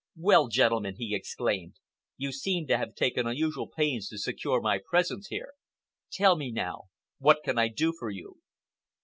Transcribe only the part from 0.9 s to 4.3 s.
he exclaimed, "you seem to have taken unusual pains to